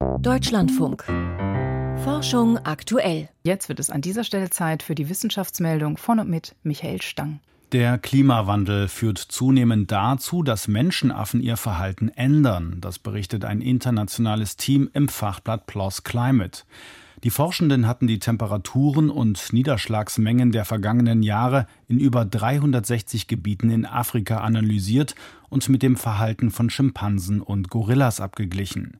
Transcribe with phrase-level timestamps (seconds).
[0.00, 1.04] Deutschlandfunk.
[2.04, 3.28] Forschung aktuell.
[3.42, 7.40] Jetzt wird es an dieser Stelle Zeit für die Wissenschaftsmeldung von und mit Michael Stang.
[7.72, 12.78] Der Klimawandel führt zunehmend dazu, dass Menschenaffen ihr Verhalten ändern.
[12.80, 16.62] Das berichtet ein internationales Team im Fachblatt PLOS Climate.
[17.22, 23.84] Die Forschenden hatten die Temperaturen und Niederschlagsmengen der vergangenen Jahre in über 360 Gebieten in
[23.84, 25.14] Afrika analysiert
[25.50, 28.96] und mit dem Verhalten von Schimpansen und Gorillas abgeglichen.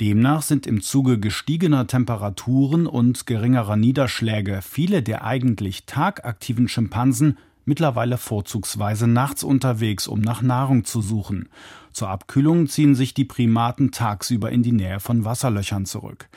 [0.00, 8.16] Demnach sind im Zuge gestiegener Temperaturen und geringerer Niederschläge viele der eigentlich tagaktiven Schimpansen mittlerweile
[8.16, 11.50] vorzugsweise nachts unterwegs, um nach Nahrung zu suchen.
[11.92, 16.30] Zur Abkühlung ziehen sich die Primaten tagsüber in die Nähe von Wasserlöchern zurück.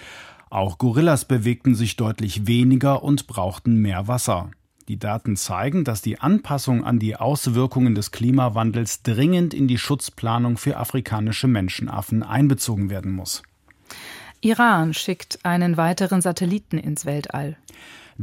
[0.52, 4.52] Auch Gorillas bewegten sich deutlich weniger und brauchten mehr Wasser.
[4.90, 10.58] Die Daten zeigen, dass die Anpassung an die Auswirkungen des Klimawandels dringend in die Schutzplanung
[10.58, 13.44] für afrikanische Menschenaffen einbezogen werden muss.
[14.42, 17.56] Iran schickt einen weiteren Satelliten ins Weltall.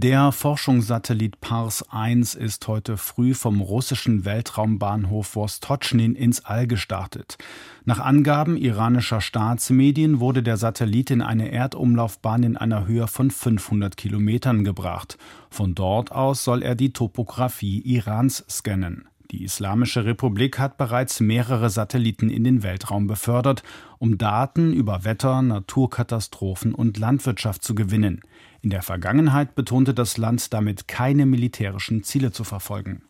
[0.00, 7.36] Der Forschungssatellit Pars 1 ist heute früh vom russischen Weltraumbahnhof Vostochnin ins All gestartet.
[7.84, 13.96] Nach Angaben iranischer Staatsmedien wurde der Satellit in eine Erdumlaufbahn in einer Höhe von 500
[13.96, 15.18] Kilometern gebracht.
[15.50, 19.08] Von dort aus soll er die Topographie Irans scannen.
[19.30, 23.62] Die Islamische Republik hat bereits mehrere Satelliten in den Weltraum befördert,
[23.98, 28.22] um Daten über Wetter, Naturkatastrophen und Landwirtschaft zu gewinnen.
[28.62, 33.02] In der Vergangenheit betonte das Land damit keine militärischen Ziele zu verfolgen.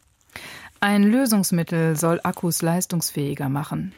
[0.80, 3.92] Ein Lösungsmittel soll Akkus leistungsfähiger machen.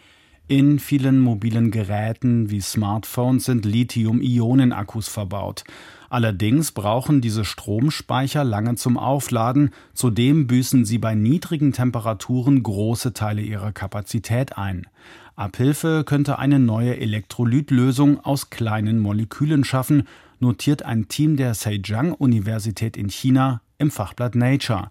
[0.49, 5.65] In vielen mobilen Geräten wie Smartphones sind Lithium-Ionen-Akkus verbaut.
[6.09, 13.43] Allerdings brauchen diese Stromspeicher lange zum Aufladen, zudem büßen sie bei niedrigen Temperaturen große Teile
[13.43, 14.89] ihrer Kapazität ein.
[15.37, 20.09] Abhilfe könnte eine neue Elektrolytlösung aus kleinen Molekülen schaffen,
[20.41, 24.91] notiert ein Team der Zhejiang-Universität in China im Fachblatt Nature.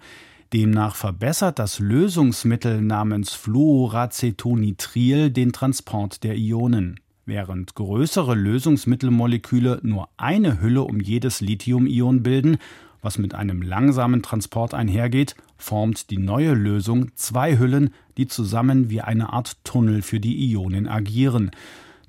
[0.51, 6.99] Demnach verbessert das Lösungsmittel namens Fluoracetonitril den Transport der Ionen.
[7.27, 12.57] Während größere Lösungsmittelmoleküle nur eine Hülle um jedes Lithium-Ion bilden,
[13.03, 19.01] was mit einem langsamen Transport einhergeht, formt die neue Lösung zwei Hüllen, die zusammen wie
[19.01, 21.51] eine Art Tunnel für die Ionen agieren.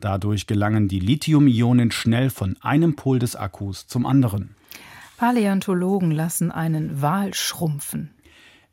[0.00, 4.56] Dadurch gelangen die Lithium-Ionen schnell von einem Pol des Akkus zum anderen.
[5.18, 8.08] Paläontologen lassen einen Wal schrumpfen.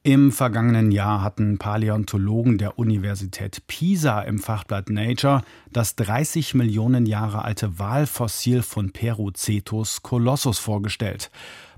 [0.04, 5.42] Im vergangenen Jahr hatten Paläontologen der Universität Pisa im Fachblatt Nature
[5.72, 11.30] das 30 Millionen Jahre alte Walfossil von Perucetus colossus vorgestellt.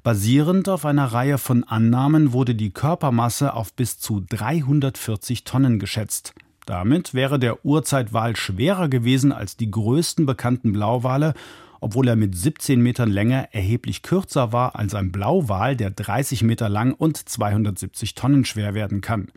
[0.03, 6.33] Basierend auf einer Reihe von Annahmen wurde die Körpermasse auf bis zu 340 Tonnen geschätzt.
[6.65, 11.33] Damit wäre der Urzeitwal schwerer gewesen als die größten bekannten Blauwale
[11.79, 16.69] obwohl er mit 17 Metern Länge erheblich kürzer war als ein Blauwal, der 30 Meter
[16.69, 19.29] lang und 270 Tonnen schwer werden kann.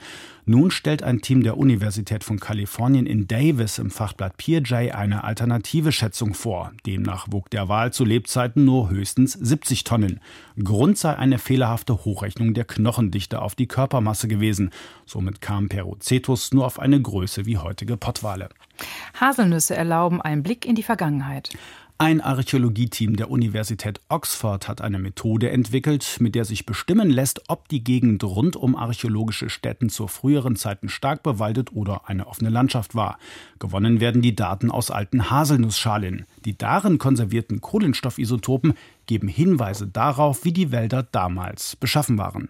[0.45, 5.93] Nun stellt ein Team der Universität von Kalifornien in Davis im Fachblatt PeerJ eine alternative
[5.93, 6.73] Schätzung vor.
[6.85, 10.19] Demnach wog der Wal zu Lebzeiten nur höchstens 70 Tonnen.
[10.63, 14.71] Grund sei eine fehlerhafte Hochrechnung der Knochendichte auf die Körpermasse gewesen.
[15.07, 18.49] Somit kam Perocetus nur auf eine Größe wie heutige Pottwale.
[19.21, 21.51] Haselnüsse erlauben einen Blick in die Vergangenheit.
[22.03, 27.69] Ein Archäologieteam der Universität Oxford hat eine Methode entwickelt, mit der sich bestimmen lässt, ob
[27.69, 32.97] die Gegend rund um archäologische Stätten zu früheren Zeiten stark bewaldet oder eine offene Landschaft
[32.97, 33.21] war.
[33.61, 36.27] Gewonnen werden die Daten aus alten Haselnussschalen.
[36.45, 38.75] Die darin konservierten Kohlenstoffisotopen
[39.07, 42.49] geben Hinweise darauf, wie die Wälder damals beschaffen waren.